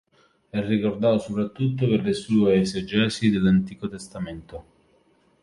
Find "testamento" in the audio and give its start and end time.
3.87-4.65